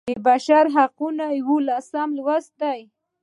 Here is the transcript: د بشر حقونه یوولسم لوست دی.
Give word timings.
د 0.09 0.11
بشر 0.27 0.65
حقونه 0.75 1.25
یوولسم 1.39 2.09
لوست 2.17 2.51
دی. 2.61 2.79